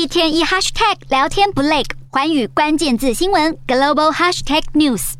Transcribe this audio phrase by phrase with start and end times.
[0.00, 5.12] 一天一 hashtag 聊天不累，环宇关键字新闻 global hashtag news。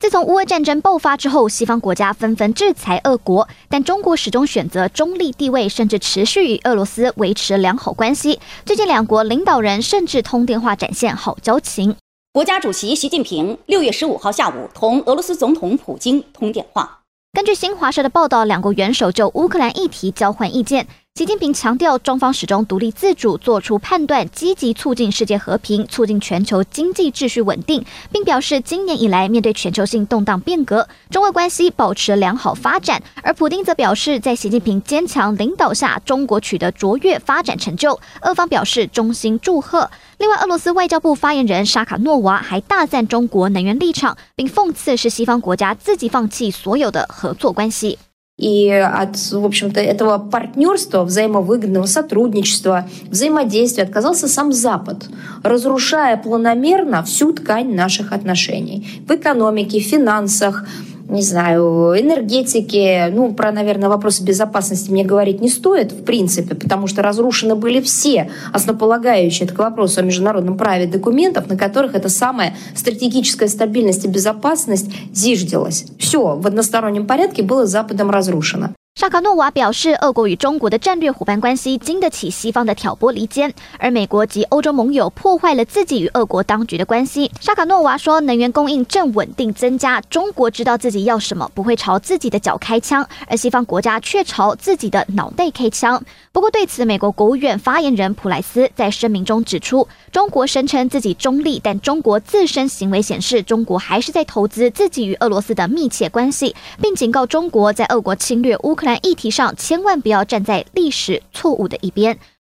[0.00, 8.40] 自从乌俄战争爆发之后，西方国家纷纷制裁俄国，但中国始终选择中立地位，甚至持续与俄罗斯维持良好关系。
[8.64, 11.94] 最近两国领导人甚至通电话展现好交情。
[12.32, 17.00] 国家主席习近平六月十五号下午同俄罗斯总统普京通电话。
[17.34, 20.86] 根据新华社的报道，两国元首就乌克兰议题交换意见。
[21.22, 33.00] 习近平强调，中方始终独立自主做出判断，积极促进世界和平，促进全球经济秩序稳定，并表示，今年以来面对全球性动荡变革，中俄关系保持良好发展。
[33.22, 39.88] 而普丁则表示，在习近平坚强领导下，中国取得卓越发展成就，俄方表示衷心祝贺。
[40.18, 47.96] 另外，俄罗斯外交部发言人沙卡诺娃还大赞中国能源立场，并讽刺是西方国家自己放弃所有的合作关系。
[48.38, 55.06] И от, в общем-то, этого партнерства, взаимовыгодного сотрудничества, взаимодействия отказался сам Запад,
[55.42, 60.66] разрушая планомерно всю ткань наших отношений в экономике, в финансах,
[61.08, 63.10] не знаю, энергетики.
[63.10, 67.80] Ну, про, наверное, вопросы безопасности мне говорить не стоит, в принципе, потому что разрушены были
[67.80, 74.04] все основополагающие, это к вопросу о международном праве документов, на которых эта самая стратегическая стабильность
[74.04, 75.86] и безопасность зиждилась.
[75.98, 78.70] Все в одностороннем порядке было Западом разрушено.
[78.94, 87.32] 沙卡诺娃表示，俄国与中国的战略伙伴关系经得起西方的挑拨离间，而美国及欧洲盟友破坏了自己与俄国当局的关系。
[87.40, 96.04] 沙卡诺娃说，能源供应正稳定增加，中国知道自己要什么，不会朝自己的脚开枪，而西方国家却朝自己的脑袋开枪。
[96.30, 112.18] 不过，对此，美国国务院发言人普莱斯在声明中指出，中国声称自己中立，但中国自身行为显示，中国还是在投资自己与俄罗斯的密切关系，并警告中国在俄国侵略乌克克兰议题上，千万不要站在历史错误的一边。